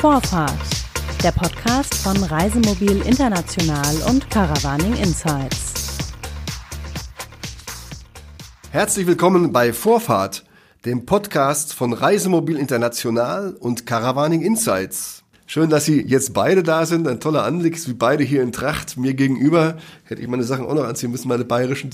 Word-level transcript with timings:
Vorfahrt, 0.00 0.52
der 1.24 1.32
Podcast 1.32 1.92
von 1.92 2.16
Reisemobil 2.22 3.02
International 3.04 3.96
und 4.08 4.30
Caravaning 4.30 4.94
Insights. 4.94 5.98
Herzlich 8.70 9.08
willkommen 9.08 9.52
bei 9.52 9.72
Vorfahrt, 9.72 10.44
dem 10.84 11.04
Podcast 11.04 11.74
von 11.74 11.92
Reisemobil 11.92 12.58
International 12.58 13.56
und 13.58 13.86
Caravaning 13.86 14.42
Insights. 14.42 15.24
Schön, 15.46 15.68
dass 15.68 15.86
Sie 15.86 16.00
jetzt 16.00 16.32
beide 16.32 16.62
da 16.62 16.86
sind. 16.86 17.08
Ein 17.08 17.18
toller 17.18 17.42
Anblick, 17.42 17.84
wie 17.88 17.94
beide 17.94 18.22
hier 18.22 18.42
in 18.42 18.52
Tracht 18.52 18.98
mir 18.98 19.14
gegenüber. 19.14 19.78
Hätte 20.04 20.22
ich 20.22 20.28
meine 20.28 20.44
Sachen 20.44 20.64
auch 20.64 20.74
noch 20.74 20.84
anziehen 20.84 21.10
müssen, 21.10 21.26
meine 21.26 21.44
bayerischen. 21.44 21.90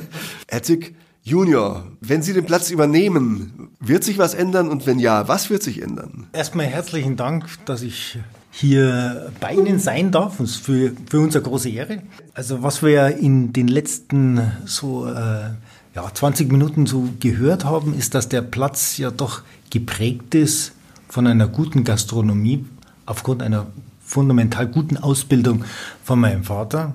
Zick, 0.62 0.94
Junior, 1.24 1.84
wenn 2.00 2.20
Sie 2.22 2.32
den 2.32 2.44
Platz 2.46 2.70
übernehmen, 2.70 3.70
wird 3.78 4.02
sich 4.02 4.18
was 4.18 4.34
ändern 4.34 4.68
und 4.68 4.86
wenn 4.86 4.98
ja, 4.98 5.28
was 5.28 5.50
wird 5.50 5.62
sich 5.62 5.80
ändern? 5.80 6.26
Erstmal 6.32 6.66
herzlichen 6.66 7.16
Dank, 7.16 7.46
dass 7.64 7.82
ich 7.82 8.18
hier 8.50 9.30
bei 9.40 9.54
Ihnen 9.54 9.78
sein 9.78 10.10
darf. 10.10 10.38
Das 10.38 10.50
ist 10.50 10.56
für, 10.56 10.92
für 11.08 11.20
uns 11.20 11.36
eine 11.36 11.44
große 11.44 11.70
Ehre. 11.70 12.02
Also 12.34 12.64
was 12.64 12.82
wir 12.82 13.16
in 13.16 13.52
den 13.52 13.68
letzten 13.68 14.40
so 14.64 15.06
äh, 15.06 15.50
ja, 15.94 16.12
20 16.12 16.50
Minuten 16.50 16.86
so 16.86 17.08
gehört 17.20 17.64
haben, 17.64 17.94
ist, 17.94 18.14
dass 18.14 18.28
der 18.28 18.42
Platz 18.42 18.98
ja 18.98 19.12
doch 19.12 19.42
geprägt 19.70 20.34
ist 20.34 20.72
von 21.08 21.28
einer 21.28 21.46
guten 21.46 21.84
Gastronomie 21.84 22.64
aufgrund 23.06 23.42
einer 23.42 23.66
fundamental 24.04 24.66
guten 24.66 24.96
Ausbildung 24.96 25.64
von 26.02 26.18
meinem 26.18 26.42
Vater. 26.44 26.94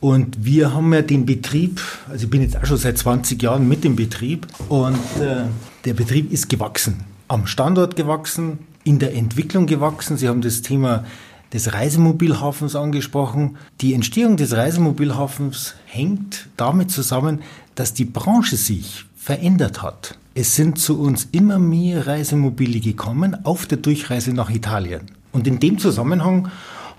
Und 0.00 0.44
wir 0.44 0.72
haben 0.72 0.92
ja 0.94 1.02
den 1.02 1.26
Betrieb, 1.26 1.80
also 2.08 2.24
ich 2.24 2.30
bin 2.30 2.40
jetzt 2.40 2.56
auch 2.56 2.64
schon 2.64 2.78
seit 2.78 2.96
20 2.96 3.42
Jahren 3.42 3.68
mit 3.68 3.84
dem 3.84 3.96
Betrieb 3.96 4.46
und 4.70 4.96
äh, 5.20 5.44
der 5.84 5.94
Betrieb 5.94 6.32
ist 6.32 6.48
gewachsen, 6.48 7.04
am 7.28 7.46
Standort 7.46 7.96
gewachsen, 7.96 8.60
in 8.82 8.98
der 8.98 9.14
Entwicklung 9.14 9.66
gewachsen. 9.66 10.16
Sie 10.16 10.26
haben 10.26 10.40
das 10.40 10.62
Thema 10.62 11.04
des 11.52 11.74
Reisemobilhafens 11.74 12.76
angesprochen. 12.76 13.58
Die 13.82 13.92
Entstehung 13.92 14.38
des 14.38 14.56
Reisemobilhafens 14.56 15.74
hängt 15.84 16.48
damit 16.56 16.90
zusammen, 16.90 17.40
dass 17.74 17.92
die 17.92 18.06
Branche 18.06 18.56
sich 18.56 19.04
verändert 19.16 19.82
hat. 19.82 20.18
Es 20.34 20.56
sind 20.56 20.78
zu 20.78 20.98
uns 20.98 21.28
immer 21.32 21.58
mehr 21.58 22.06
Reisemobile 22.06 22.80
gekommen 22.80 23.44
auf 23.44 23.66
der 23.66 23.78
Durchreise 23.78 24.32
nach 24.32 24.48
Italien. 24.48 25.02
Und 25.32 25.46
in 25.46 25.60
dem 25.60 25.78
Zusammenhang 25.78 26.48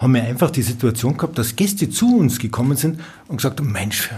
haben 0.01 0.15
wir 0.15 0.23
einfach 0.23 0.49
die 0.49 0.63
Situation 0.63 1.15
gehabt, 1.15 1.37
dass 1.37 1.55
Gäste 1.55 1.89
zu 1.89 2.17
uns 2.17 2.39
gekommen 2.39 2.75
sind 2.75 2.99
und 3.27 3.37
gesagt 3.37 3.59
haben, 3.59 3.71
Mensch, 3.71 4.09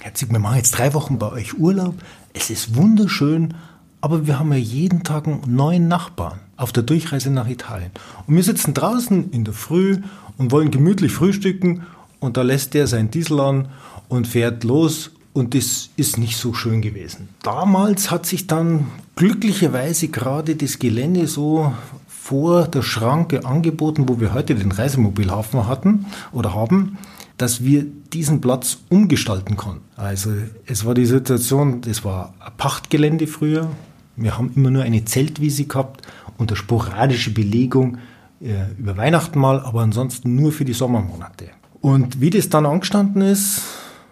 Herzig, 0.00 0.30
wir 0.30 0.38
machen 0.38 0.58
jetzt 0.58 0.70
drei 0.70 0.94
Wochen 0.94 1.18
bei 1.18 1.32
euch 1.32 1.58
Urlaub. 1.58 1.94
Es 2.32 2.50
ist 2.50 2.76
wunderschön, 2.76 3.54
aber 4.00 4.28
wir 4.28 4.38
haben 4.38 4.52
ja 4.52 4.58
jeden 4.58 5.02
Tag 5.02 5.26
einen 5.26 5.42
neuen 5.46 5.88
Nachbarn 5.88 6.38
auf 6.56 6.70
der 6.70 6.84
Durchreise 6.84 7.30
nach 7.30 7.48
Italien. 7.48 7.90
Und 8.26 8.36
wir 8.36 8.44
sitzen 8.44 8.74
draußen 8.74 9.32
in 9.32 9.44
der 9.44 9.54
Früh 9.54 9.98
und 10.36 10.52
wollen 10.52 10.70
gemütlich 10.70 11.12
frühstücken 11.12 11.84
und 12.20 12.36
da 12.36 12.42
lässt 12.42 12.74
der 12.74 12.86
sein 12.86 13.10
Diesel 13.10 13.40
an 13.40 13.68
und 14.08 14.28
fährt 14.28 14.62
los 14.62 15.10
und 15.32 15.54
das 15.54 15.90
ist 15.96 16.16
nicht 16.16 16.36
so 16.36 16.54
schön 16.54 16.80
gewesen. 16.80 17.28
Damals 17.42 18.12
hat 18.12 18.24
sich 18.24 18.46
dann 18.46 18.86
glücklicherweise 19.16 20.08
gerade 20.08 20.54
das 20.54 20.78
Gelände 20.78 21.26
so 21.26 21.72
vor 22.28 22.68
der 22.68 22.82
Schranke 22.82 23.46
angeboten, 23.46 24.06
wo 24.06 24.20
wir 24.20 24.34
heute 24.34 24.54
den 24.54 24.70
Reisemobilhafen 24.70 25.66
hatten 25.66 26.04
oder 26.30 26.54
haben, 26.54 26.98
dass 27.38 27.64
wir 27.64 27.86
diesen 28.12 28.42
Platz 28.42 28.80
umgestalten 28.90 29.56
konnten. 29.56 29.80
Also 29.96 30.32
es 30.66 30.84
war 30.84 30.92
die 30.92 31.06
Situation, 31.06 31.80
das 31.80 32.04
war 32.04 32.34
ein 32.38 32.52
Pachtgelände 32.58 33.26
früher. 33.28 33.70
Wir 34.16 34.36
haben 34.36 34.52
immer 34.54 34.70
nur 34.70 34.82
eine 34.82 35.06
Zeltwiese 35.06 35.64
gehabt 35.64 36.02
und 36.36 36.50
eine 36.50 36.56
sporadische 36.56 37.30
Belegung 37.30 37.96
äh, 38.42 38.72
über 38.78 38.98
Weihnachten 38.98 39.38
mal, 39.38 39.60
aber 39.60 39.80
ansonsten 39.80 40.34
nur 40.34 40.52
für 40.52 40.66
die 40.66 40.74
Sommermonate. 40.74 41.46
Und 41.80 42.20
wie 42.20 42.28
das 42.28 42.50
dann 42.50 42.66
angestanden 42.66 43.22
ist, 43.22 43.62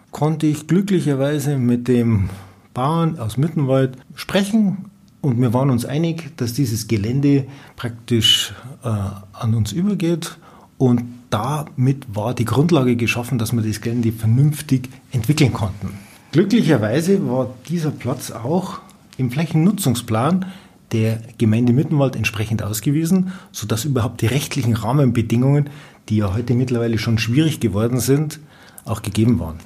konnte 0.09 0.47
ich 0.47 0.65
glücklicherweise 0.65 1.59
mit 1.59 1.87
dem 1.87 2.31
Bauern 2.73 3.19
aus 3.19 3.37
Mittenwald 3.37 3.95
sprechen 4.15 4.89
und 5.27 5.41
wir 5.41 5.53
waren 5.53 5.69
uns 5.69 5.83
einig, 5.83 6.31
dass 6.37 6.53
dieses 6.53 6.87
Gelände 6.87 7.45
praktisch 7.75 8.53
äh, 8.83 8.87
an 8.87 9.55
uns 9.55 9.73
übergeht. 9.73 10.37
Und 10.77 11.03
damit 11.29 12.15
war 12.15 12.33
die 12.33 12.45
Grundlage 12.45 12.95
geschaffen, 12.95 13.37
dass 13.37 13.51
wir 13.51 13.61
das 13.61 13.81
Gelände 13.81 14.13
vernünftig 14.13 14.89
entwickeln 15.11 15.51
konnten. 15.51 15.89
Glücklicherweise 16.31 17.27
war 17.27 17.53
dieser 17.67 17.91
Platz 17.91 18.31
auch 18.31 18.79
im 19.17 19.29
Flächennutzungsplan 19.29 20.45
der 20.93 21.19
Gemeinde 21.37 21.73
Mittenwald 21.73 22.15
entsprechend 22.15 22.63
ausgewiesen, 22.63 23.33
sodass 23.51 23.83
überhaupt 23.83 24.21
die 24.21 24.27
rechtlichen 24.27 24.75
Rahmenbedingungen, 24.75 25.69
die 26.07 26.17
ja 26.17 26.33
heute 26.33 26.53
mittlerweile 26.53 26.97
schon 26.97 27.17
schwierig 27.17 27.59
geworden 27.59 27.99
sind, 27.99 28.39
auch 28.85 29.01
gegeben 29.01 29.41
waren. 29.41 29.57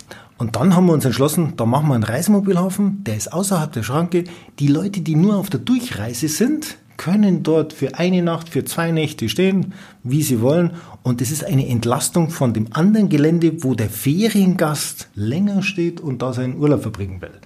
Und 0.41 0.55
dann 0.55 0.75
haben 0.75 0.87
wir 0.87 0.93
uns 0.93 1.05
entschlossen, 1.05 1.53
da 1.55 1.67
machen 1.67 1.87
wir 1.89 1.93
einen 1.93 2.03
Reisemobilhafen, 2.03 3.03
der 3.03 3.15
ist 3.15 3.31
außerhalb 3.31 3.71
der 3.73 3.83
Schranke. 3.83 4.23
Die 4.57 4.69
Leute, 4.69 5.01
die 5.01 5.13
nur 5.13 5.35
auf 5.35 5.51
der 5.51 5.59
Durchreise 5.59 6.29
sind, 6.29 6.79
können 6.97 7.43
dort 7.43 7.73
für 7.73 7.99
eine 7.99 8.23
Nacht, 8.23 8.49
für 8.49 8.65
zwei 8.65 8.89
Nächte 8.89 9.29
stehen, 9.29 9.75
wie 10.03 10.23
sie 10.23 10.41
wollen. 10.41 10.71
Und 11.03 11.21
das 11.21 11.29
ist 11.29 11.43
eine 11.43 11.67
Entlastung 11.67 12.31
von 12.31 12.55
dem 12.55 12.69
anderen 12.71 13.07
Gelände, 13.07 13.63
wo 13.63 13.75
der 13.75 13.91
Feriengast 13.91 15.09
länger 15.13 15.61
steht 15.61 16.01
und 16.01 16.23
da 16.23 16.33
seinen 16.33 16.57
Urlaub 16.57 16.81
verbringen 16.81 17.21
will. 17.21 17.37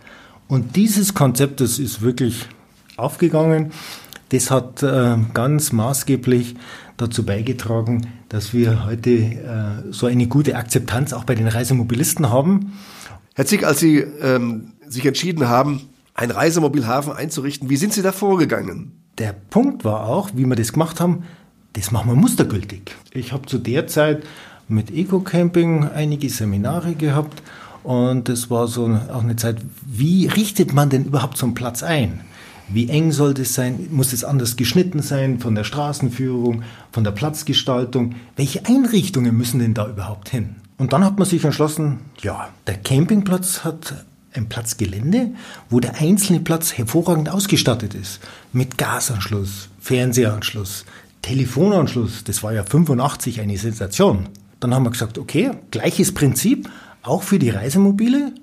Und 0.48 0.78
dieses 0.78 1.14
Konzept, 1.14 1.60
das 1.60 1.80
ist 1.80 2.02
wirklich 2.02 2.46
aufgegangen. 2.96 3.74
Das 4.30 4.50
hat 4.52 4.82
äh, 4.84 5.18
ganz 5.34 5.72
maßgeblich 5.72 6.56
dazu 6.98 7.24
beigetragen, 7.24 8.08
dass 8.30 8.54
wir 8.54 8.86
heute 8.86 9.12
äh, 9.12 9.92
so 9.92 10.08
eine 10.08 10.28
gute 10.28 10.56
Akzeptanz 10.56 11.14
auch 11.14 11.26
bei 11.26 11.36
den 11.36 11.48
Reisemobilisten 11.48 12.30
haben. 12.30 12.74
Herr 13.36 13.46
Zick, 13.46 13.66
als 13.66 13.80
Sie 13.80 13.98
ähm, 13.98 14.74
sich 14.88 15.06
entschieden 15.06 15.48
haben, 15.48 15.82
einen 16.14 16.32
Reisemobilhafen 16.32 17.14
einzurichten, 17.14 17.70
wie 17.70 17.76
sind 17.76 17.94
Sie 17.94 18.02
da 18.02 18.12
vorgegangen? 18.12 18.94
Der 19.18 19.34
Punkt 19.34 19.84
war 19.84 20.08
auch, 20.08 20.32
wie 20.34 20.46
wir 20.46 20.56
das 20.56 20.74
gemacht 20.74 21.00
haben, 21.00 21.24
das 21.74 21.92
machen 21.92 22.10
wir 22.10 22.16
mustergültig. 22.16 22.96
Ich 23.12 23.34
habe 23.34 23.46
zu 23.46 23.58
der 23.58 23.88
Zeit 23.88 24.24
mit 24.68 24.92
Eco-Camping 24.92 25.90
einige 25.94 26.30
Seminare 26.30 26.96
gehabt 26.96 27.44
und 27.84 28.30
es 28.30 28.50
war 28.50 28.68
so 28.68 29.00
auch 29.14 29.24
eine 29.24 29.36
Zeit, 29.36 29.58
wie 29.86 30.28
richtet 30.28 30.74
man 30.74 30.90
denn 30.90 31.06
überhaupt 31.06 31.38
so 31.38 31.46
einen 31.46 31.54
Platz 31.54 31.84
ein? 31.84 32.22
Wie 32.68 32.90
eng 32.90 33.12
soll 33.12 33.34
das 33.34 33.54
sein? 33.54 33.88
Muss 33.92 34.14
es 34.14 34.24
anders 34.24 34.56
geschnitten 34.56 35.02
sein 35.02 35.40
von 35.40 35.56
der 35.56 35.64
Straßenführung, 35.64 36.64
von 36.92 37.04
der 37.04 37.12
Platzgestaltung? 37.12 38.16
Welche 38.36 38.66
Einrichtungen 38.66 39.36
müssen 39.38 39.60
denn 39.60 39.74
da 39.74 39.88
überhaupt 39.88 40.30
hin? 40.30 40.56
Und 40.78 40.92
dann 40.92 41.06
hat 41.06 41.18
man 41.18 41.28
sich 41.28 41.44
entschlossen, 41.44 42.00
ja, 42.22 42.50
der 42.68 42.78
Campingplatz 42.78 43.64
hat 43.64 44.06
ein 44.34 44.50
Platzgelände, 44.50 45.32
wo 45.70 45.80
der 45.80 45.96
einzelne 45.96 46.42
Platz 46.42 46.74
hervorragend 46.74 47.30
ausgestattet 47.30 47.94
ist. 47.94 48.20
Mit 48.52 48.78
Gasanschluss, 48.78 49.70
Fernsehanschluss, 49.80 50.86
Telefonanschluss. 51.22 52.24
Das 52.24 52.44
war 52.44 52.54
ja 52.54 52.64
85 52.64 53.40
eine 53.40 53.58
Sensation. 53.58 54.28
Dann 54.60 54.74
haben 54.74 54.84
wir 54.84 54.92
gesagt, 54.92 55.18
okay, 55.18 55.52
gleiches 55.72 56.14
Prinzip, 56.14 56.70
auch 57.04 57.24
für 57.24 57.40
die 57.40 57.50
Reisemobile, 57.52 58.34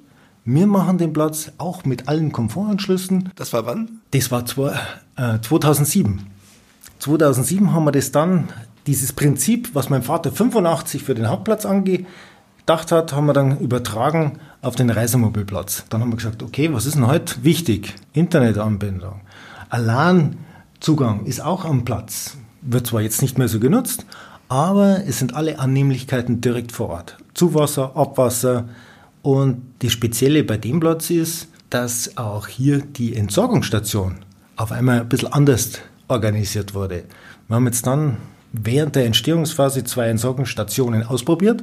wir 0.44 0.66
machen 0.66 0.98
den 0.98 1.12
Platz 1.12 1.52
auch 1.58 1.84
mit 1.84 2.08
allen 2.08 2.32
Komfortanschlüssen. 2.32 3.30
Das 3.36 3.52
war 3.52 3.64
wann? 3.66 4.00
Das 4.10 4.30
war 4.30 4.44
zwei, 4.44 4.72
äh, 5.16 5.38
2007. 5.40 6.26
2007 6.98 7.72
haben 7.72 7.84
wir 7.84 7.92
das 7.92 8.12
dann, 8.12 8.48
dieses 8.86 9.12
Prinzip, 9.12 9.74
was 9.74 9.88
mein 9.90 10.02
Vater 10.02 10.32
85 10.32 11.04
für 11.04 11.14
den 11.14 11.28
Hauptplatz 11.28 11.64
angedacht 11.64 12.90
hat, 12.90 13.12
haben 13.12 13.26
wir 13.26 13.32
dann 13.32 13.58
übertragen 13.58 14.40
auf 14.60 14.74
den 14.74 14.90
Reisemobilplatz. 14.90 15.84
Dann 15.88 16.00
haben 16.00 16.10
wir 16.10 16.16
gesagt, 16.16 16.42
okay, 16.42 16.72
was 16.72 16.86
ist 16.86 16.96
denn 16.96 17.06
heute 17.06 17.44
wichtig? 17.44 17.94
Internetanbindung. 18.12 19.20
Alarmzugang 19.68 21.24
ist 21.24 21.40
auch 21.40 21.64
am 21.64 21.84
Platz. 21.84 22.36
Wird 22.62 22.86
zwar 22.88 23.00
jetzt 23.00 23.22
nicht 23.22 23.38
mehr 23.38 23.48
so 23.48 23.60
genutzt, 23.60 24.06
aber 24.48 25.06
es 25.06 25.18
sind 25.18 25.34
alle 25.34 25.58
Annehmlichkeiten 25.58 26.40
direkt 26.40 26.72
vor 26.72 26.90
Ort. 26.90 27.18
Zuwasser, 27.34 27.96
Abwasser, 27.96 28.68
und 29.22 29.62
die 29.82 29.90
Spezielle 29.90 30.44
bei 30.44 30.56
dem 30.56 30.80
Platz 30.80 31.10
ist, 31.10 31.48
dass 31.70 32.16
auch 32.16 32.48
hier 32.48 32.80
die 32.80 33.16
Entsorgungsstation 33.16 34.16
auf 34.56 34.72
einmal 34.72 35.00
ein 35.00 35.08
bisschen 35.08 35.32
anders 35.32 35.80
organisiert 36.08 36.74
wurde. 36.74 37.04
Wir 37.48 37.56
haben 37.56 37.66
jetzt 37.66 37.86
dann 37.86 38.18
während 38.52 38.96
der 38.96 39.06
Entstehungsphase 39.06 39.84
zwei 39.84 40.08
Entsorgungsstationen 40.08 41.04
ausprobiert, 41.04 41.62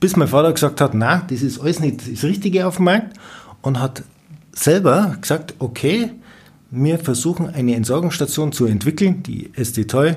bis 0.00 0.16
mein 0.16 0.28
Vater 0.28 0.52
gesagt 0.52 0.80
hat, 0.80 0.94
na, 0.94 1.22
das 1.28 1.42
ist 1.42 1.60
alles 1.60 1.80
nicht 1.80 2.12
das 2.12 2.24
Richtige 2.24 2.66
auf 2.66 2.76
dem 2.76 2.86
Markt 2.86 3.16
und 3.62 3.80
hat 3.80 4.02
selber 4.52 5.16
gesagt, 5.20 5.54
okay, 5.58 6.10
wir 6.70 6.98
versuchen 6.98 7.48
eine 7.48 7.74
Entsorgungsstation 7.74 8.52
zu 8.52 8.66
entwickeln, 8.66 9.22
die 9.22 9.50
ST 9.56 9.88
Toy, 9.88 10.16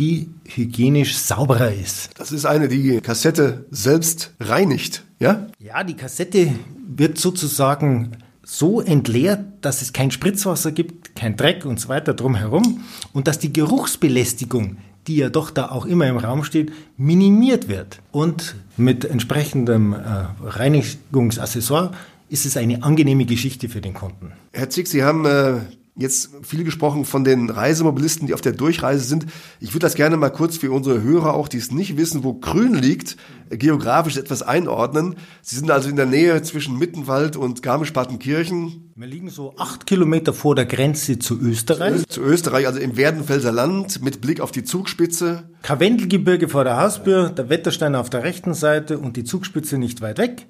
die 0.00 0.30
hygienisch 0.48 1.16
sauberer 1.16 1.72
ist. 1.72 2.10
Das 2.18 2.32
ist 2.32 2.46
eine, 2.46 2.68
die 2.68 3.00
Kassette 3.02 3.66
selbst 3.70 4.32
reinigt, 4.40 5.04
ja? 5.18 5.46
Ja, 5.58 5.84
die 5.84 5.94
Kassette 5.94 6.54
wird 6.88 7.18
sozusagen 7.18 8.12
so 8.42 8.80
entleert, 8.80 9.44
dass 9.60 9.82
es 9.82 9.92
kein 9.92 10.10
Spritzwasser 10.10 10.72
gibt, 10.72 11.14
kein 11.14 11.36
Dreck 11.36 11.66
und 11.66 11.78
so 11.78 11.90
weiter 11.90 12.14
drumherum 12.14 12.82
und 13.12 13.28
dass 13.28 13.38
die 13.38 13.52
Geruchsbelästigung, 13.52 14.78
die 15.06 15.16
ja 15.16 15.28
doch 15.28 15.50
da 15.50 15.68
auch 15.68 15.84
immer 15.84 16.06
im 16.06 16.16
Raum 16.16 16.44
steht, 16.44 16.72
minimiert 16.96 17.68
wird. 17.68 18.00
Und 18.10 18.56
mit 18.78 19.04
entsprechendem 19.04 19.92
äh, 19.92 19.98
Reinigungsaccessoire 20.42 21.92
ist 22.30 22.46
es 22.46 22.56
eine 22.56 22.82
angenehme 22.82 23.26
Geschichte 23.26 23.68
für 23.68 23.82
den 23.82 23.92
Kunden. 23.92 24.32
Herr 24.52 24.70
Zick, 24.70 24.88
Sie 24.88 25.04
haben 25.04 25.26
äh, 25.26 25.60
jetzt 25.96 26.30
viel 26.42 26.64
gesprochen 26.64 27.04
von 27.04 27.24
den 27.24 27.50
Reisemobilisten, 27.50 28.26
die 28.26 28.34
auf 28.34 28.40
der 28.40 28.52
Durchreise 28.52 29.04
sind. 29.04 29.26
Ich 29.60 29.70
würde 29.70 29.80
das 29.80 29.94
gerne 29.94 30.16
mal 30.16 30.30
kurz 30.30 30.56
für 30.56 30.70
unsere 30.70 31.02
Hörer 31.02 31.34
auch, 31.34 31.48
die 31.48 31.58
es 31.58 31.70
nicht 31.70 31.96
wissen, 31.96 32.24
wo 32.24 32.34
Grün 32.34 32.74
liegt, 32.74 33.16
geografisch 33.50 34.16
etwas 34.16 34.42
einordnen. 34.42 35.16
Sie 35.42 35.56
sind 35.56 35.70
also 35.70 35.88
in 35.88 35.96
der 35.96 36.06
Nähe 36.06 36.40
zwischen 36.42 36.78
Mittenwald 36.78 37.36
und 37.36 37.62
Garmisch-Partenkirchen. 37.62 38.92
Wir 38.94 39.06
liegen 39.06 39.30
so 39.30 39.54
acht 39.56 39.86
Kilometer 39.86 40.32
vor 40.32 40.54
der 40.54 40.66
Grenze 40.66 41.18
zu 41.18 41.38
Österreich. 41.38 42.06
Zu 42.08 42.20
Österreich, 42.20 42.66
also 42.66 42.78
im 42.78 42.96
Werdenfelser 42.96 43.52
Land 43.52 44.02
mit 44.02 44.20
Blick 44.20 44.40
auf 44.40 44.52
die 44.52 44.64
Zugspitze. 44.64 45.50
Karwendelgebirge 45.62 46.48
vor 46.48 46.64
der 46.64 46.76
Hausbür, 46.76 47.30
der 47.30 47.48
Wetterstein 47.48 47.94
auf 47.94 48.10
der 48.10 48.22
rechten 48.22 48.54
Seite 48.54 48.98
und 48.98 49.16
die 49.16 49.24
Zugspitze 49.24 49.78
nicht 49.78 50.00
weit 50.00 50.18
weg 50.18 50.46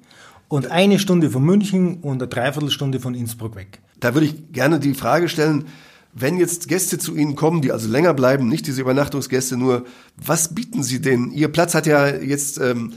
und 0.51 0.69
eine 0.69 0.99
Stunde 0.99 1.29
von 1.29 1.43
München 1.43 2.01
und 2.01 2.21
eine 2.21 2.27
Dreiviertelstunde 2.27 2.99
von 2.99 3.15
Innsbruck 3.15 3.55
weg. 3.55 3.79
Da 4.01 4.13
würde 4.13 4.25
ich 4.25 4.51
gerne 4.51 4.79
die 4.79 4.93
Frage 4.93 5.29
stellen, 5.29 5.65
wenn 6.13 6.37
jetzt 6.37 6.67
Gäste 6.67 6.97
zu 6.97 7.15
Ihnen 7.15 7.35
kommen, 7.35 7.61
die 7.61 7.71
also 7.71 7.87
länger 7.87 8.13
bleiben, 8.13 8.49
nicht 8.49 8.67
diese 8.67 8.81
Übernachtungsgäste 8.81 9.55
nur, 9.55 9.85
was 10.17 10.53
bieten 10.53 10.83
Sie 10.83 11.01
denen? 11.01 11.31
Ihr 11.31 11.47
Platz 11.47 11.73
hat 11.73 11.87
ja 11.87 12.07
jetzt 12.07 12.59
ähm, 12.59 12.93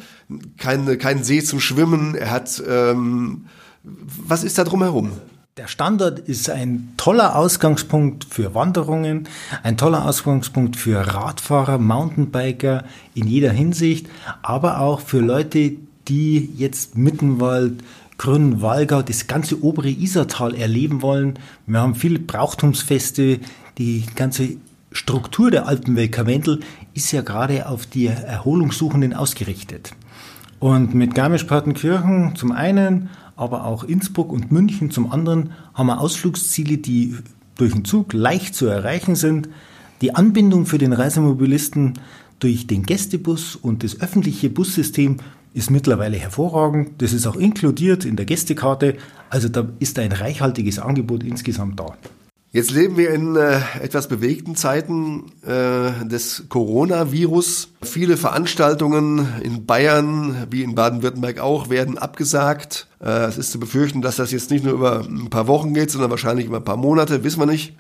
keine, 0.57 0.99
keinen 0.99 1.23
See 1.23 1.43
zum 1.43 1.61
Schwimmen, 1.61 2.17
er 2.17 2.33
hat, 2.33 2.61
ähm, 2.69 3.47
was 3.85 4.43
ist 4.43 4.59
da 4.59 4.65
drumherum? 4.65 5.13
Der 5.57 5.69
Standort 5.69 6.19
ist 6.19 6.51
ein 6.51 6.95
toller 6.97 7.37
Ausgangspunkt 7.37 8.25
für 8.25 8.57
Wanderungen, 8.57 9.29
ein 9.63 9.77
toller 9.77 10.05
Ausgangspunkt 10.05 10.75
für 10.75 11.15
Radfahrer, 11.15 11.79
Mountainbiker 11.79 12.83
in 13.15 13.29
jeder 13.29 13.53
Hinsicht, 13.53 14.09
aber 14.43 14.81
auch 14.81 14.99
für 14.99 15.21
Leute, 15.21 15.77
die 16.09 16.51
jetzt 16.57 16.99
Mittenwald, 16.99 17.85
Grünwalgau, 18.19 19.03
das 19.03 19.27
ganze 19.27 19.63
obere 19.63 19.91
Isartal 19.91 20.55
erleben 20.55 21.03
wollen. 21.03 21.39
Wir 21.67 21.81
haben 21.81 21.95
viele 21.95 22.19
Brauchtumsfeste, 22.19 23.41
die 23.79 24.05
ganze 24.15 24.57
Struktur 24.93 25.51
der 25.51 25.67
Alpenwelt 25.67 26.13
Karwendel 26.13 26.61
ist 26.95 27.11
ja 27.11 27.23
gerade 27.23 27.69
auf 27.69 27.87
die 27.87 28.07
Erholungssuchenden 28.07 29.13
ausgerichtet. 29.13 29.93
Und 30.61 30.95
mit 30.95 31.15
Garmisch-Partenkirchen 31.15 32.37
zum 32.37 32.53
einen, 32.53 33.11
aber 33.37 33.65
auch 33.65 33.83
Innsbruck 33.83 34.33
und 34.33 34.53
München 34.53 34.91
zum 34.91 35.11
anderen 35.11 35.53
haben 35.75 35.89
wir 35.89 36.01
Ausflugsziele, 36.01 36.79
die 36.79 37.17
durch 37.57 37.73
den 37.73 37.85
Zug 37.85 38.13
leicht 38.13 38.55
zu 38.55 38.67
erreichen 38.67 39.17
sind. 39.17 39.49
Die 40.01 40.15
Anbindung 40.15 40.67
für 40.67 40.79
den 40.79 40.93
Reisemobilisten 40.93 41.95
durch 42.39 42.67
den 42.67 42.85
Gästebus 42.85 43.57
und 43.57 43.83
das 43.83 44.01
öffentliche 44.01 44.51
Bussystem 44.51 45.19
ist 45.55 45.71
mittlerweile 45.71 46.19
hervorragend. 46.19 47.01
Das 47.01 47.13
ist 47.13 47.27
auch 47.27 47.37
inkludiert 47.37 48.05
in 48.05 48.17
der 48.17 48.27
Gästekarte. 48.27 48.97
Also 49.31 49.49
da 49.49 49.67
ist 49.79 49.99
ein 49.99 50.13
reichhaltiges 50.13 50.79
Angebot 50.79 51.23
insgesamt 51.23 51.81
da. 51.81 51.97
Jetzt 52.51 52.71
leben 52.71 52.97
wir 52.97 53.11
in 53.11 53.35
äh, 53.35 53.59
etwas 53.83 54.07
bewegten 54.07 54.55
Zeiten 54.55 55.33
äh, 55.43 56.07
des 56.07 56.45
Coronavirus. 56.49 57.71
Viele 57.83 58.17
Veranstaltungen 58.17 59.27
in 59.43 59.67
Bayern 59.67 60.47
wie 60.51 60.63
in 60.63 60.77
Baden-Württemberg 60.77 61.41
auch 61.41 61.69
werden 61.69 61.99
abgesagt. 61.99 62.87
Äh, 63.01 63.25
es 63.25 63.39
ist 63.39 63.51
zu 63.51 63.59
befürchten, 63.59 64.03
dass 64.03 64.17
das 64.17 64.31
jetzt 64.31 64.53
nicht 64.53 64.65
nur 64.65 64.75
über 64.75 65.01
ein 65.01 65.31
paar 65.31 65.49
Wochen 65.49 65.75
geht, 65.75 65.91
sondern 65.91 66.11
wahrscheinlich 66.11 66.47
über 66.47 66.59
ein 66.59 66.65
paar 66.65 66.77
Monate, 66.77 67.25
wissen 67.25 67.41
wir 67.41 67.47
nicht. 67.47 67.75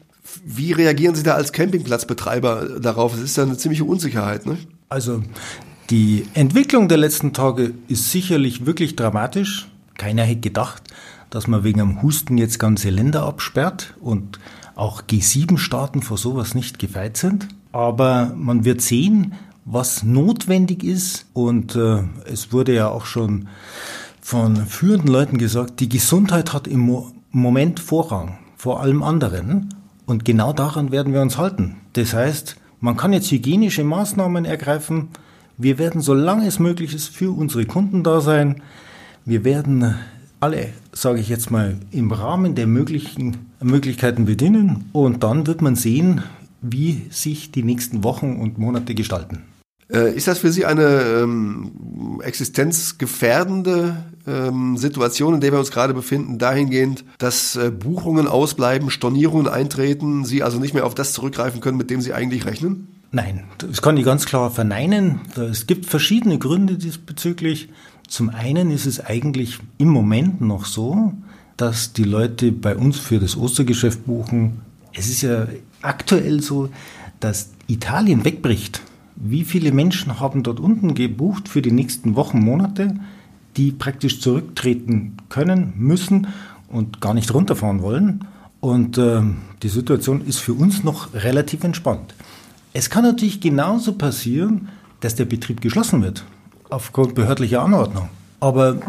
Wie 0.45 0.73
reagieren 0.73 1.15
Sie 1.15 1.23
da 1.23 1.35
als 1.35 1.53
Campingplatzbetreiber 1.53 2.81
darauf? 2.81 3.15
Es 3.15 3.21
ist 3.21 3.37
ja 3.37 3.45
eine 3.45 3.57
ziemliche 3.57 3.85
Unsicherheit. 3.85 4.45
Ne? 4.45 4.59
Also 4.89 5.23
die 5.91 6.27
Entwicklung 6.35 6.89
der 6.89 6.99
letzten 6.99 7.33
Tage 7.33 7.75
ist 7.89 8.11
sicherlich 8.11 8.65
wirklich 8.65 8.97
dramatisch. 8.97 9.69
Keiner 9.99 10.23
hätte 10.23 10.41
gedacht, 10.41 10.83
dass 11.31 11.47
man 11.47 11.65
wegen 11.65 11.81
einem 11.81 12.03
Husten 12.03 12.39
jetzt 12.39 12.59
ganze 12.59 12.91
Länder 12.91 13.25
absperrt 13.25 13.95
und 14.01 14.39
auch 14.77 15.03
G7-Staaten 15.03 16.03
vor 16.03 16.17
sowas 16.17 16.55
nicht 16.55 16.79
gefeit 16.79 17.17
sind. 17.17 17.49
Aber 17.73 18.33
man 18.37 18.65
wird 18.65 18.81
sehen, 18.81 19.35
was 19.65 20.03
notwendig 20.03 20.85
ist. 20.85 21.27
Und 21.33 21.77
äh, 21.77 22.03
es 22.25 22.53
wurde 22.53 22.75
ja 22.75 22.89
auch 22.89 23.05
schon 23.05 23.49
von 24.21 24.57
führenden 24.67 25.09
Leuten 25.13 25.39
gesagt, 25.39 25.81
die 25.81 25.89
Gesundheit 25.89 26.53
hat 26.53 26.67
im 26.67 26.81
Mo 26.81 27.13
Moment 27.31 27.81
Vorrang 27.81 28.39
vor 28.57 28.81
allem 28.81 29.03
anderen. 29.03 29.75
Und 30.07 30.25
genau 30.25 30.53
daran 30.53 30.93
werden 30.93 31.13
wir 31.13 31.21
uns 31.21 31.37
halten. 31.37 31.77
Das 31.95 32.15
heißt, 32.15 32.57
man 32.81 32.97
kann 32.97 33.13
jetzt 33.13 33.31
hygienische 33.31 33.83
Maßnahmen 33.83 34.45
ergreifen, 34.45 35.09
wir 35.57 35.79
werden, 35.79 36.01
solange 36.01 36.47
es 36.47 36.59
möglich 36.59 36.95
ist, 36.95 37.09
für 37.09 37.31
unsere 37.31 37.65
Kunden 37.65 38.03
da 38.03 38.21
sein. 38.21 38.63
Wir 39.25 39.45
werden 39.45 39.95
alle, 40.41 40.69
sage 40.93 41.21
ich 41.21 41.29
jetzt 41.29 41.51
mal, 41.51 41.77
im 41.91 42.13
Rahmen 42.13 42.55
der 42.55 42.67
möglichen 42.67 43.49
Möglichkeiten 43.63 44.27
bedienen 44.27 44.91
und 44.93 45.23
dann 45.23 45.47
wird 45.47 45.63
man 45.63 45.77
sehen, 45.77 46.23
wie 46.61 47.07
sich 47.11 47.51
die 47.51 47.63
nächsten 47.63 48.05
Wochen 48.05 48.37
und 48.37 48.59
Monate 48.59 48.95
gestalten. 48.95 49.43
Äh, 49.93 50.15
ist 50.15 50.29
das 50.29 50.39
für 50.39 50.51
Sie 50.51 50.65
eine 50.65 51.03
ähm, 51.23 52.21
existenzgefährdende 52.23 53.97
ähm, 54.27 54.79
Situation, 54.79 55.35
in 55.35 55.41
der 55.41 55.53
wir 55.53 55.59
uns 55.59 55.71
gerade 55.71 55.93
befinden, 55.93 56.39
dahingehend, 56.39 57.05
dass 57.19 57.57
äh, 57.57 57.71
Buchungen 57.71 58.27
ausbleiben, 58.27 58.91
Stornierungen 58.91 59.49
eintreten, 59.49 60.25
Sie 60.25 60.43
also 60.43 60.59
nicht 60.59 60.73
mehr 60.73 60.87
auf 60.87 60.95
das 60.95 61.13
zurückgreifen 61.13 61.61
können, 61.61 61.77
mit 61.77 61.91
dem 61.91 62.01
Sie 62.01 62.15
eigentlich 62.15 62.47
rechnen? 62.47 62.94
Nein, 63.15 63.45
das 63.59 63.81
kann 63.81 63.97
ich 63.97 64.05
ganz 64.05 64.27
klar 64.27 64.51
verneinen. 64.51 65.21
Es 65.37 65.69
gibt 65.69 65.87
verschiedene 65.87 66.37
Gründe 66.37 66.77
diesbezüglich. 66.77 67.69
Zum 68.09 68.29
einen 68.29 68.73
ist 68.73 68.87
es 68.87 68.99
eigentlich 68.99 69.61
im 69.79 69.87
Moment 69.87 70.41
noch 70.41 70.65
so, 70.65 71.13
dass 71.57 71.93
die 71.93 72.03
Leute 72.03 72.51
bei 72.51 72.75
uns 72.75 72.99
für 72.99 73.21
das 73.21 73.37
Ostergeschäft 73.37 74.05
buchen. 74.05 74.63
Es 74.93 75.09
ist 75.09 75.23
ja 75.23 75.47
aktuell 75.81 76.43
so, 76.43 76.71
dass 77.21 77.51
Italien 77.69 78.25
wegbricht. 78.25 78.81
Wie 79.15 79.45
viele 79.45 79.71
Menschen 79.71 80.19
haben 80.19 80.43
dort 80.43 80.59
unten 80.59 80.95
gebucht 80.95 81.49
für 81.49 81.63
die 81.63 81.71
nächsten 81.71 82.17
Wochen, 82.17 82.41
Monate, 82.41 82.97
die 83.57 83.71
praktisch 83.71 84.21
zurücktreten 84.23 85.19
können, 85.29 85.73
müssen 85.77 86.27
und 86.67 87.01
gar 87.01 87.15
nicht 87.15 87.33
runterfahren 87.33 87.81
wollen? 87.81 88.25
Und 88.59 88.99
äh, 88.99 89.23
die 89.63 89.69
Situation 89.69 90.27
ist 90.27 90.41
für 90.41 90.55
uns 90.55 90.83
noch 90.83 91.15
relativ 91.15 91.63
entspannt. 91.63 92.13
Es 92.77 92.91
kann 92.91 93.05
natürlich 93.05 93.41
genauso 93.41 93.93
passieren, 93.93 94.69
dass 94.99 95.15
der 95.15 95.27
Betrieb 95.27 95.61
geschlossen 95.61 96.03
wird, 96.03 96.25
aufgrund 96.71 97.15
behördlicher 97.15 97.63
Anordnung. 97.63 98.09
Aber 98.41 98.81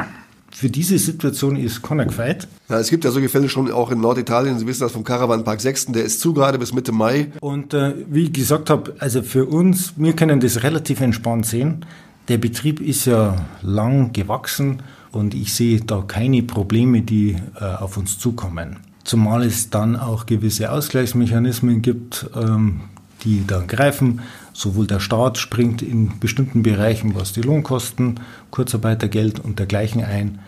für 0.52 0.72
diese 0.72 0.98
Situation 0.98 1.56
ist 1.56 1.84
keiner 1.84 2.06
gefeit. 2.06 2.48
Ja, 2.68 2.80
es 2.80 2.90
gibt 2.90 3.06
ja 3.06 3.12
solche 3.12 3.30
Fälle 3.30 3.48
schon 3.48 3.72
auch 3.72 3.92
in 3.92 4.02
Norditalien. 4.02 4.58
Sie 4.58 4.66
wissen 4.66 4.82
das 4.82 4.92
vom 4.92 5.04
Caravan-Park 5.04 5.62
6. 5.62 5.88
Der 5.88 6.04
ist 6.04 6.20
zu 6.20 6.34
gerade 6.34 6.58
bis 6.58 6.74
Mitte 6.74 6.92
Mai. 6.92 7.32
Und 7.42 7.76
äh, 7.76 7.94
wie 8.10 8.24
ich 8.24 8.34
gesagt 8.34 8.72
habe, 8.72 8.96
also 8.98 9.22
für 9.22 9.46
uns, 9.46 9.94
wir 9.98 10.14
können 10.14 10.40
das 10.40 10.64
relativ 10.64 11.00
entspannt 11.00 11.46
sehen. 11.46 11.86
Der 12.28 12.40
Betrieb 12.40 12.80
ist 12.80 13.06
ja 13.06 13.36
lang 13.62 14.14
gewachsen 14.14 14.82
und 15.12 15.36
ich 15.36 15.54
sehe 15.54 15.82
da 15.82 16.04
keine 16.08 16.42
Probleme, 16.42 17.04
die 17.04 17.36
äh, 17.60 17.64
auf 17.64 17.98
uns 17.98 18.18
zukommen. 18.18 18.78
Zumal 19.04 19.44
es 19.44 19.70
dann 19.70 19.96
auch 19.96 20.26
gewisse 20.26 20.72
Ausgleichsmechanismen 20.72 21.84
gibt, 21.84 22.28
ähm, 22.36 22.82
die 23.26 23.46
dann 23.46 23.68
greifen. 23.68 24.22
Sowohl 24.54 24.88
der 24.88 25.02
Staat 25.02 25.38
springt 25.38 25.82
in 25.82 26.20
bestimmten 26.20 26.64
Bereichen, 26.64 27.16
was 27.16 27.34
die 27.34 27.42
Lohnkosten, 27.42 28.22
Kurzarbeitergeld 28.52 29.40
und 29.40 29.60
dergleichen 29.60 30.04
ein. 30.04 30.40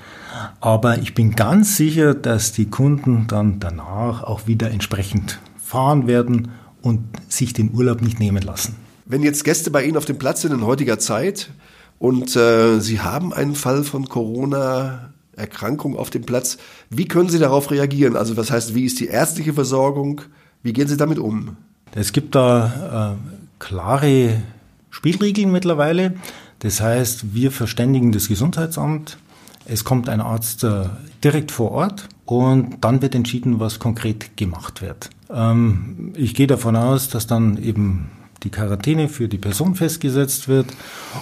Aber 0.61 0.99
ich 0.99 1.13
bin 1.13 1.35
ganz 1.35 1.75
sicher, 1.75 2.13
dass 2.13 2.53
die 2.53 2.69
Kunden 2.69 3.25
dann 3.27 3.59
danach 3.59 4.23
auch 4.23 4.47
wieder 4.47 4.71
entsprechend 4.71 5.39
fahren 5.61 6.07
werden 6.07 6.49
und 6.81 7.01
sich 7.27 7.53
den 7.53 7.73
Urlaub 7.73 8.01
nicht 8.01 8.19
nehmen 8.19 8.41
lassen. 8.41 8.75
Wenn 9.05 9.23
jetzt 9.23 9.43
Gäste 9.43 9.71
bei 9.71 9.83
Ihnen 9.83 9.97
auf 9.97 10.05
dem 10.05 10.17
Platz 10.17 10.41
sind 10.41 10.53
in 10.53 10.65
heutiger 10.65 10.99
Zeit 10.99 11.49
und 11.99 12.35
äh, 12.35 12.79
Sie 12.79 13.01
haben 13.01 13.33
einen 13.33 13.55
Fall 13.55 13.83
von 13.83 14.07
Corona 14.07 15.13
Erkrankung 15.35 15.95
auf 15.95 16.09
dem 16.09 16.23
Platz, 16.23 16.57
wie 16.89 17.07
können 17.07 17.29
Sie 17.29 17.39
darauf 17.39 17.71
reagieren? 17.71 18.15
Also 18.15 18.37
was 18.37 18.51
heißt, 18.51 18.75
wie 18.75 18.85
ist 18.85 18.99
die 18.99 19.07
ärztliche 19.07 19.53
Versorgung? 19.53 20.21
Wie 20.63 20.73
gehen 20.73 20.87
Sie 20.87 20.97
damit 20.97 21.19
um? 21.19 21.57
Es 21.97 22.13
gibt 22.13 22.35
da 22.35 23.15
äh, 23.15 23.37
klare 23.57 24.43
Spielregeln 24.91 25.51
mittlerweile. 25.51 26.13
Das 26.59 26.79
heißt, 26.79 27.33
wir 27.33 27.51
verständigen 27.51 28.11
das 28.11 28.27
Gesundheitsamt. 28.27 29.17
Es 29.65 29.83
kommt 29.83 30.07
ein 30.07 30.21
Arzt 30.21 30.63
äh, 30.63 30.83
direkt 31.23 31.51
vor 31.51 31.71
Ort 31.71 32.07
und 32.25 32.77
dann 32.81 33.01
wird 33.01 33.15
entschieden, 33.15 33.59
was 33.59 33.79
konkret 33.79 34.37
gemacht 34.37 34.83
wird. 34.83 35.09
Ähm, 35.33 36.13
ich 36.15 36.35
gehe 36.35 36.45
davon 36.45 36.75
aus, 36.75 37.09
dass 37.09 37.25
dann 37.25 37.57
eben 37.57 38.11
die 38.43 38.51
Quarantäne 38.51 39.09
für 39.09 39.27
die 39.27 39.39
Person 39.39 39.73
festgesetzt 39.73 40.47
wird. 40.47 40.67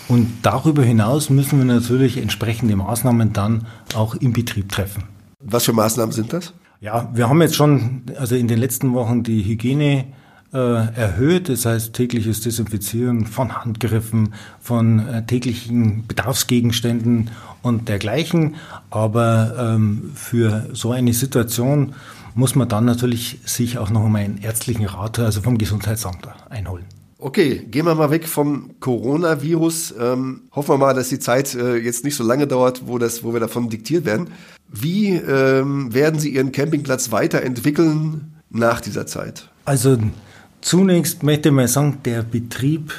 Und 0.09 0.29
darüber 0.41 0.83
hinaus 0.83 1.29
müssen 1.29 1.57
wir 1.57 1.73
natürlich 1.73 2.17
entsprechende 2.17 2.75
Maßnahmen 2.75 3.31
dann 3.31 3.65
auch 3.95 4.15
im 4.15 4.33
Betrieb 4.33 4.69
treffen. 4.73 5.05
Was 5.39 5.63
für 5.63 5.73
Maßnahmen 5.73 6.11
sind 6.11 6.33
das? 6.33 6.51
Ja, 6.81 7.09
wir 7.13 7.29
haben 7.29 7.41
jetzt 7.41 7.55
schon, 7.55 8.01
also 8.19 8.35
in 8.35 8.49
den 8.49 8.59
letzten 8.59 8.93
Wochen 8.93 9.23
die 9.23 9.41
Hygiene 9.41 10.07
erhöht. 10.57 11.49
Das 11.49 11.65
heißt 11.65 11.93
tägliches 11.93 12.41
Desinfizieren 12.41 13.25
von 13.25 13.55
Handgriffen, 13.55 14.33
von 14.61 15.07
äh, 15.07 15.25
täglichen 15.25 16.05
Bedarfsgegenständen 16.07 17.29
und 17.61 17.89
dergleichen. 17.89 18.55
Aber 18.89 19.55
ähm, 19.75 20.11
für 20.15 20.69
so 20.73 20.91
eine 20.91 21.13
Situation 21.13 21.93
muss 22.35 22.55
man 22.55 22.67
dann 22.67 22.85
natürlich 22.85 23.39
sich 23.45 23.77
auch 23.77 23.89
noch 23.89 24.05
einmal 24.05 24.23
einen 24.23 24.37
ärztlichen 24.37 24.85
Rat, 24.85 25.19
also 25.19 25.41
vom 25.41 25.57
Gesundheitsamt 25.57 26.27
einholen. 26.49 26.85
Okay, 27.17 27.65
gehen 27.71 27.85
wir 27.85 27.95
mal 27.95 28.11
weg 28.11 28.27
vom 28.27 28.79
Coronavirus. 28.81 29.95
Ähm, 29.99 30.41
hoffen 30.51 30.73
wir 30.73 30.77
mal, 30.77 30.93
dass 30.93 31.09
die 31.09 31.17
Zeit 31.17 31.55
äh, 31.55 31.77
jetzt 31.77 32.03
nicht 32.03 32.15
so 32.15 32.23
lange 32.23 32.45
dauert, 32.45 32.83
wo, 32.87 32.97
das, 32.97 33.23
wo 33.23 33.33
wir 33.33 33.39
davon 33.39 33.69
diktiert 33.69 34.05
werden. 34.05 34.27
Wie 34.67 35.15
ähm, 35.15 35.93
werden 35.93 36.19
Sie 36.19 36.29
Ihren 36.35 36.51
Campingplatz 36.51 37.11
weiterentwickeln 37.11 38.33
nach 38.49 38.81
dieser 38.81 39.07
Zeit? 39.07 39.49
Also 39.63 39.97
zunächst 40.65 41.23
möchte 41.23 41.49
ich 41.49 41.55
mal 41.55 41.67
sagen, 41.67 41.99
der 42.03 42.23
Betrieb 42.23 42.91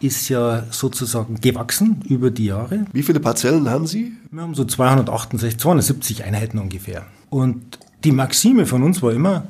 ist 0.00 0.28
ja 0.28 0.64
sozusagen 0.70 1.40
gewachsen 1.40 2.02
über 2.08 2.30
die 2.30 2.46
Jahre. 2.46 2.84
Wie 2.92 3.04
viele 3.04 3.20
Parzellen 3.20 3.70
haben 3.70 3.86
Sie? 3.86 4.12
Wir 4.32 4.42
haben 4.42 4.54
so 4.54 4.64
268, 4.64 5.58
270 5.60 6.24
Einheiten 6.24 6.58
ungefähr. 6.58 7.06
Und 7.30 7.78
die 8.02 8.10
Maxime 8.10 8.66
von 8.66 8.82
uns 8.82 9.00
war 9.00 9.12
immer, 9.12 9.46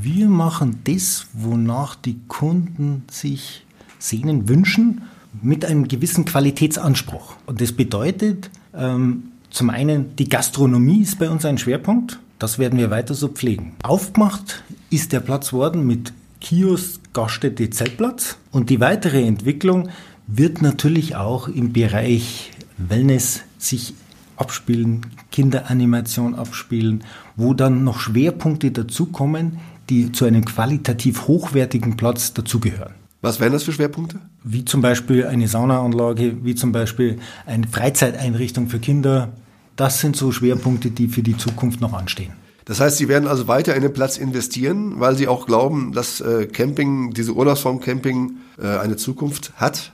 wir 0.00 0.28
machen 0.28 0.80
das, 0.84 1.26
wonach 1.32 1.96
die 1.96 2.20
Kunden 2.28 3.04
sich 3.10 3.66
sehnen, 3.98 4.48
wünschen, 4.48 5.02
mit 5.42 5.64
einem 5.64 5.88
gewissen 5.88 6.24
Qualitätsanspruch. 6.24 7.34
Und 7.46 7.60
das 7.60 7.72
bedeutet, 7.72 8.50
ähm, 8.74 9.24
zum 9.50 9.70
einen, 9.70 10.14
die 10.16 10.28
Gastronomie 10.28 11.02
ist 11.02 11.18
bei 11.18 11.28
uns 11.28 11.44
ein 11.44 11.58
Schwerpunkt. 11.58 12.20
Das 12.38 12.58
werden 12.58 12.78
wir 12.78 12.90
weiter 12.90 13.14
so 13.14 13.28
pflegen. 13.28 13.74
Aufgemacht 13.82 14.62
ist 14.90 15.12
der 15.12 15.20
Platz 15.20 15.52
worden 15.52 15.86
mit 15.86 16.12
Kiosk, 16.42 17.00
Gaststätte, 17.14 17.70
Zeltplatz. 17.70 18.36
Und 18.50 18.68
die 18.68 18.80
weitere 18.80 19.24
Entwicklung 19.24 19.88
wird 20.26 20.60
natürlich 20.60 21.16
auch 21.16 21.48
im 21.48 21.72
Bereich 21.72 22.50
Wellness 22.76 23.42
sich 23.58 23.94
abspielen, 24.36 25.06
Kinderanimation 25.30 26.34
abspielen, 26.34 27.04
wo 27.36 27.54
dann 27.54 27.84
noch 27.84 28.00
Schwerpunkte 28.00 28.72
dazukommen, 28.72 29.58
die 29.88 30.10
zu 30.10 30.24
einem 30.24 30.44
qualitativ 30.44 31.28
hochwertigen 31.28 31.96
Platz 31.96 32.34
dazugehören. 32.34 32.94
Was 33.20 33.38
wären 33.38 33.52
das 33.52 33.62
für 33.62 33.72
Schwerpunkte? 33.72 34.18
Wie 34.42 34.64
zum 34.64 34.80
Beispiel 34.80 35.26
eine 35.26 35.46
Saunaanlage, 35.46 36.44
wie 36.44 36.56
zum 36.56 36.72
Beispiel 36.72 37.20
eine 37.46 37.68
Freizeiteinrichtung 37.68 38.68
für 38.68 38.80
Kinder. 38.80 39.28
Das 39.76 40.00
sind 40.00 40.16
so 40.16 40.32
Schwerpunkte, 40.32 40.90
die 40.90 41.06
für 41.06 41.22
die 41.22 41.36
Zukunft 41.36 41.80
noch 41.80 41.92
anstehen. 41.92 42.32
Das 42.64 42.80
heißt, 42.80 42.96
Sie 42.96 43.08
werden 43.08 43.28
also 43.28 43.48
weiter 43.48 43.74
in 43.74 43.82
den 43.82 43.92
Platz 43.92 44.16
investieren, 44.16 45.00
weil 45.00 45.16
Sie 45.16 45.28
auch 45.28 45.46
glauben, 45.46 45.92
dass 45.92 46.20
äh, 46.20 46.46
Camping, 46.46 47.12
diese 47.12 47.32
Urlaubsform 47.32 47.80
Camping, 47.80 48.36
äh, 48.60 48.66
eine 48.78 48.96
Zukunft 48.96 49.52
hat? 49.56 49.92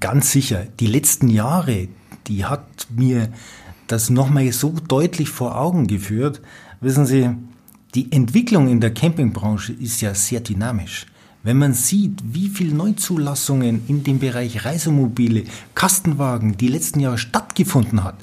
Ganz 0.00 0.30
sicher. 0.30 0.66
Die 0.80 0.86
letzten 0.86 1.28
Jahre, 1.28 1.88
die 2.26 2.44
hat 2.44 2.86
mir 2.94 3.28
das 3.88 4.10
nochmal 4.10 4.52
so 4.52 4.74
deutlich 4.86 5.28
vor 5.28 5.58
Augen 5.58 5.86
geführt. 5.86 6.40
Wissen 6.80 7.06
Sie, 7.06 7.30
die 7.94 8.12
Entwicklung 8.12 8.68
in 8.68 8.80
der 8.80 8.92
Campingbranche 8.92 9.72
ist 9.72 10.00
ja 10.00 10.14
sehr 10.14 10.40
dynamisch. 10.40 11.06
Wenn 11.42 11.58
man 11.58 11.72
sieht, 11.72 12.20
wie 12.24 12.48
viele 12.48 12.74
Neuzulassungen 12.74 13.82
in 13.88 14.04
dem 14.04 14.18
Bereich 14.18 14.64
Reisemobile, 14.64 15.44
Kastenwagen 15.74 16.56
die 16.56 16.68
letzten 16.68 17.00
Jahre 17.00 17.18
stattgefunden 17.18 18.04
hat, 18.04 18.16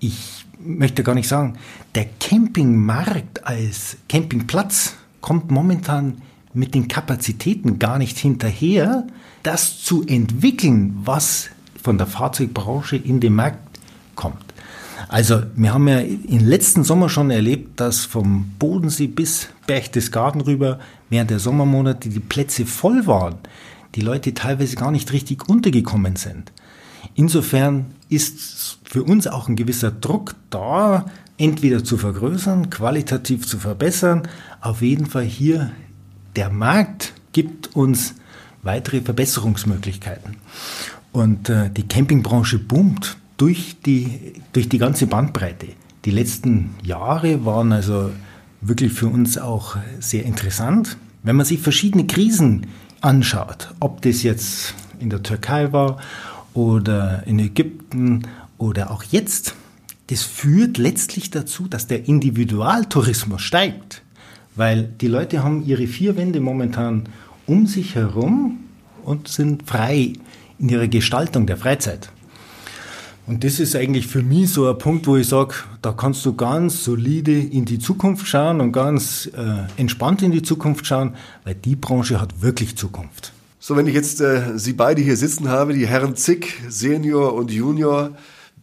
ich 0.00 0.45
möchte 0.66 1.02
gar 1.02 1.14
nicht 1.14 1.28
sagen, 1.28 1.58
der 1.94 2.06
Campingmarkt 2.20 3.46
als 3.46 3.96
Campingplatz 4.08 4.94
kommt 5.20 5.50
momentan 5.50 6.22
mit 6.54 6.74
den 6.74 6.88
Kapazitäten 6.88 7.78
gar 7.78 7.98
nicht 7.98 8.18
hinterher, 8.18 9.06
das 9.42 9.82
zu 9.82 10.04
entwickeln, 10.06 10.96
was 11.04 11.50
von 11.82 11.98
der 11.98 12.06
Fahrzeugbranche 12.06 12.96
in 12.96 13.20
den 13.20 13.34
Markt 13.34 13.78
kommt. 14.14 14.38
Also 15.08 15.42
wir 15.54 15.72
haben 15.72 15.86
ja 15.86 16.00
im 16.00 16.46
letzten 16.46 16.82
Sommer 16.82 17.08
schon 17.08 17.30
erlebt, 17.30 17.78
dass 17.78 18.04
vom 18.04 18.50
Bodensee 18.58 19.06
bis 19.06 19.48
Berchtesgaden 19.66 20.40
rüber 20.40 20.80
während 21.10 21.30
der 21.30 21.38
Sommermonate 21.38 22.08
die 22.08 22.20
Plätze 22.20 22.66
voll 22.66 23.06
waren, 23.06 23.36
die 23.94 24.00
Leute 24.00 24.34
teilweise 24.34 24.76
gar 24.76 24.90
nicht 24.90 25.12
richtig 25.12 25.48
untergekommen 25.48 26.16
sind. 26.16 26.52
Insofern 27.14 27.86
ist 28.08 28.78
für 28.84 29.02
uns 29.02 29.26
auch 29.26 29.48
ein 29.48 29.56
gewisser 29.56 29.90
Druck 29.90 30.34
da, 30.50 31.06
entweder 31.38 31.84
zu 31.84 31.98
vergrößern, 31.98 32.70
qualitativ 32.70 33.46
zu 33.46 33.58
verbessern. 33.58 34.28
Auf 34.60 34.82
jeden 34.82 35.06
Fall 35.06 35.24
hier, 35.24 35.72
der 36.34 36.50
Markt 36.50 37.12
gibt 37.32 37.74
uns 37.76 38.14
weitere 38.62 39.00
Verbesserungsmöglichkeiten. 39.00 40.36
Und 41.12 41.48
äh, 41.48 41.70
die 41.70 41.86
Campingbranche 41.86 42.58
boomt 42.58 43.16
durch 43.36 43.76
die, 43.84 44.34
durch 44.52 44.68
die 44.68 44.78
ganze 44.78 45.06
Bandbreite. 45.06 45.68
Die 46.04 46.10
letzten 46.10 46.74
Jahre 46.82 47.44
waren 47.44 47.72
also 47.72 48.10
wirklich 48.60 48.92
für 48.92 49.08
uns 49.08 49.38
auch 49.38 49.76
sehr 50.00 50.24
interessant. 50.24 50.96
Wenn 51.22 51.36
man 51.36 51.46
sich 51.46 51.60
verschiedene 51.60 52.06
Krisen 52.06 52.66
anschaut, 53.00 53.74
ob 53.80 54.02
das 54.02 54.22
jetzt 54.22 54.74
in 55.00 55.10
der 55.10 55.22
Türkei 55.22 55.72
war 55.72 55.98
oder 56.56 57.22
in 57.26 57.38
Ägypten 57.38 58.22
oder 58.58 58.90
auch 58.90 59.02
jetzt, 59.04 59.54
das 60.08 60.22
führt 60.22 60.78
letztlich 60.78 61.30
dazu, 61.30 61.68
dass 61.68 61.86
der 61.86 62.08
Individualtourismus 62.08 63.42
steigt, 63.42 64.02
weil 64.54 64.84
die 64.84 65.08
Leute 65.08 65.44
haben 65.44 65.64
ihre 65.66 65.86
vier 65.86 66.16
Wände 66.16 66.40
momentan 66.40 67.08
um 67.46 67.66
sich 67.66 67.94
herum 67.94 68.58
und 69.04 69.28
sind 69.28 69.64
frei 69.64 70.14
in 70.58 70.68
ihrer 70.68 70.88
Gestaltung 70.88 71.46
der 71.46 71.56
Freizeit. 71.56 72.10
Und 73.26 73.42
das 73.42 73.58
ist 73.58 73.74
eigentlich 73.74 74.06
für 74.06 74.22
mich 74.22 74.52
so 74.52 74.68
ein 74.68 74.78
Punkt, 74.78 75.06
wo 75.08 75.16
ich 75.16 75.28
sage, 75.28 75.54
da 75.82 75.92
kannst 75.92 76.24
du 76.24 76.34
ganz 76.34 76.84
solide 76.84 77.36
in 77.36 77.64
die 77.64 77.80
Zukunft 77.80 78.28
schauen 78.28 78.60
und 78.60 78.70
ganz 78.70 79.26
äh, 79.26 79.80
entspannt 79.80 80.22
in 80.22 80.30
die 80.30 80.42
Zukunft 80.42 80.86
schauen, 80.86 81.14
weil 81.44 81.56
die 81.56 81.74
Branche 81.74 82.20
hat 82.20 82.40
wirklich 82.40 82.76
Zukunft. 82.76 83.32
So, 83.66 83.74
wenn 83.74 83.88
ich 83.88 83.94
jetzt 83.94 84.20
äh, 84.20 84.56
Sie 84.56 84.74
beide 84.74 85.02
hier 85.02 85.16
sitzen 85.16 85.48
habe, 85.48 85.74
die 85.74 85.88
Herren 85.88 86.14
Zick, 86.14 86.62
Senior 86.68 87.34
und 87.34 87.50
Junior, 87.50 88.12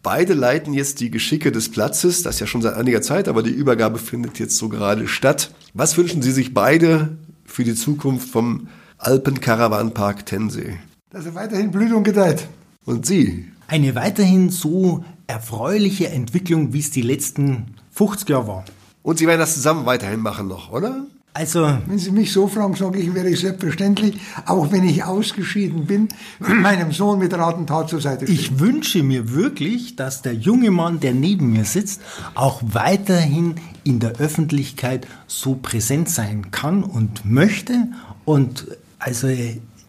beide 0.02 0.34
leiten 0.34 0.74
jetzt 0.74 1.02
die 1.02 1.12
Geschicke 1.12 1.52
des 1.52 1.68
Platzes, 1.68 2.24
das 2.24 2.40
ja 2.40 2.48
schon 2.48 2.62
seit 2.62 2.76
einiger 2.76 3.02
Zeit, 3.02 3.28
aber 3.28 3.44
die 3.44 3.50
Übergabe 3.50 4.00
findet 4.00 4.40
jetzt 4.40 4.56
so 4.56 4.70
gerade 4.70 5.10
statt. 5.10 5.54
Was 5.74 5.98
wünschen 5.98 6.22
Sie 6.22 6.32
sich 6.32 6.54
beide 6.54 7.18
für 7.44 7.66
die 7.66 7.76
Zukunft 7.76 8.30
vom 8.30 8.70
Alpenkarawanpark 8.98 10.26
Tensee? 10.26 10.78
Dass 11.10 11.26
er 11.26 11.36
weiterhin 11.36 11.72
blüht 11.72 11.92
und 11.92 12.06
gedeiht. 12.06 12.48
Und 12.86 13.06
Sie? 13.06 13.52
eine 13.68 13.96
weiterhin 13.96 14.52
so 14.52 15.04
erfreuliche 15.28 16.08
Entwicklung, 16.12 16.72
wie 16.72 16.80
es 16.80 16.92
die 16.92 17.02
letzten 17.02 17.76
50 17.92 18.30
Jahre 18.30 18.48
war. 18.48 18.66
Und 19.02 19.18
Sie 19.18 19.28
werden 19.28 19.42
das 19.42 19.56
zusammen 19.56 19.86
weiterhin 19.86 20.22
machen 20.22 20.48
noch, 20.48 20.72
oder? 20.72 21.08
Also, 21.36 21.80
wenn 21.88 21.98
Sie 21.98 22.12
mich 22.12 22.32
so 22.32 22.48
fragen, 22.48 22.76
sage 22.76 23.00
ich, 23.00 23.12
wäre 23.16 23.28
ich 23.28 23.40
selbstverständlich, 23.40 24.20
auch 24.46 24.72
wenn 24.72 24.88
ich 24.88 25.04
ausgeschieden 25.04 25.88
bin, 25.88 26.10
meinem 26.40 26.92
Sohn 26.92 27.18
mit 27.18 27.34
Rat 27.34 27.58
und 27.58 27.68
Tat 27.68 27.90
zur 27.90 28.02
Seite 28.02 28.26
stehen. 28.26 28.36
Ich 28.36 28.60
wünsche 28.60 29.02
mir 29.02 29.34
wirklich, 29.34 29.96
dass 29.96 30.22
der 30.22 30.36
junge 30.36 30.70
Mann, 30.70 31.00
der 31.00 31.16
neben 31.16 31.52
mir 31.52 31.66
sitzt, 31.66 32.02
auch 32.36 32.62
weiterhin 32.64 33.56
in 33.84 34.00
der 34.00 34.20
Öffentlichkeit 34.20 35.08
so 35.26 35.56
präsent 35.56 36.08
sein 36.08 36.52
kann 36.52 36.84
und 36.84 37.26
möchte. 37.26 37.88
Und 38.26 38.68
also 39.00 39.28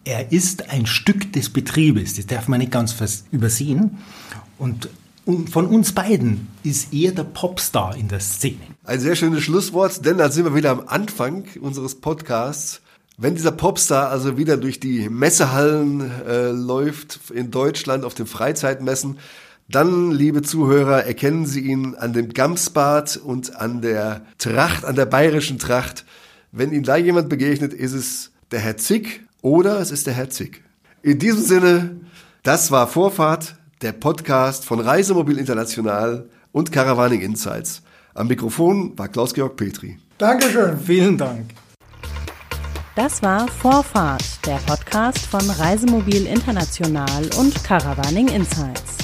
er 0.04 0.32
ist 0.32 0.70
ein 0.70 0.86
Stück 0.86 1.30
des 1.34 1.50
Betriebes, 1.50 2.14
das 2.14 2.26
darf 2.26 2.48
man 2.48 2.60
nicht 2.60 2.72
ganz 2.72 2.96
übersehen. 3.32 3.98
Und 4.58 4.88
von 5.50 5.66
uns 5.66 5.92
beiden 5.92 6.48
ist 6.62 6.92
er 6.92 7.12
der 7.12 7.24
Popstar 7.24 7.96
in 7.96 8.08
der 8.08 8.20
Szene. 8.20 8.60
Ein 8.84 9.00
sehr 9.00 9.16
schönes 9.16 9.42
Schlusswort, 9.42 10.04
denn 10.04 10.18
da 10.18 10.30
sind 10.30 10.44
wir 10.44 10.54
wieder 10.54 10.70
am 10.70 10.82
Anfang 10.86 11.44
unseres 11.60 11.94
Podcasts. 11.94 12.82
Wenn 13.16 13.34
dieser 13.34 13.52
Popstar 13.52 14.10
also 14.10 14.36
wieder 14.36 14.56
durch 14.56 14.80
die 14.80 15.08
Messehallen 15.08 16.10
äh, 16.26 16.50
läuft 16.50 17.30
in 17.32 17.50
Deutschland 17.50 18.04
auf 18.04 18.14
den 18.14 18.26
Freizeitmessen, 18.26 19.18
dann, 19.68 20.10
liebe 20.10 20.42
Zuhörer, 20.42 21.04
erkennen 21.04 21.46
Sie 21.46 21.60
ihn 21.60 21.94
an 21.94 22.12
dem 22.12 22.34
Gamsbad 22.34 23.16
und 23.16 23.56
an 23.56 23.80
der 23.80 24.26
Tracht, 24.36 24.84
an 24.84 24.94
der 24.94 25.06
bayerischen 25.06 25.58
Tracht. 25.58 26.04
Wenn 26.52 26.70
Ihnen 26.70 26.84
da 26.84 26.96
jemand 26.96 27.30
begegnet, 27.30 27.72
ist 27.72 27.94
es 27.94 28.30
der 28.50 28.60
Herr 28.60 28.76
Zick 28.76 29.24
oder 29.40 29.80
es 29.80 29.90
ist 29.90 30.06
der 30.06 30.14
Herzig. 30.14 30.62
In 31.02 31.18
diesem 31.18 31.42
Sinne, 31.42 32.00
das 32.42 32.70
war 32.70 32.86
Vorfahrt, 32.88 33.56
der 33.84 33.92
Podcast 33.92 34.64
von 34.64 34.80
Reisemobil 34.80 35.38
International 35.38 36.26
und 36.52 36.72
Caravaning 36.72 37.20
Insights. 37.20 37.82
Am 38.14 38.28
Mikrofon 38.28 38.98
war 38.98 39.08
Klaus-Georg 39.08 39.56
Petri. 39.56 39.98
Dankeschön. 40.16 40.78
Vielen 40.80 41.18
Dank. 41.18 41.50
Das 42.96 43.22
war 43.22 43.46
Vorfahrt, 43.46 44.24
der 44.46 44.56
Podcast 44.66 45.26
von 45.26 45.42
Reisemobil 45.50 46.26
International 46.26 47.28
und 47.38 47.62
Caravaning 47.62 48.28
Insights. 48.28 49.03